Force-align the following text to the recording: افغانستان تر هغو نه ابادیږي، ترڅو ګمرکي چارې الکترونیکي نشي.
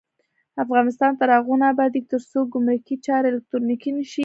افغانستان 0.63 1.11
تر 1.19 1.29
هغو 1.37 1.53
نه 1.61 1.65
ابادیږي، 1.73 2.09
ترڅو 2.11 2.39
ګمرکي 2.53 2.95
چارې 3.05 3.27
الکترونیکي 3.31 3.89
نشي. 3.97 4.19